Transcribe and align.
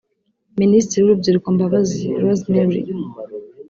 Minisitiri 0.61 0.99
w’Urubyiruko 1.01 1.47
Mbabazi 1.55 2.03
Rosemary 2.23 2.93